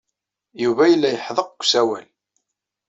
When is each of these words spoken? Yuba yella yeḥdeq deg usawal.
Yuba 0.63 0.83
yella 0.91 1.09
yeḥdeq 1.11 1.49
deg 1.51 1.59
usawal. 1.61 2.07